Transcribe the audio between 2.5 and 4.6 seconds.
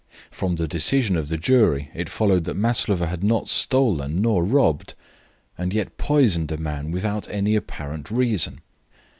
Maslova had not stolen, nor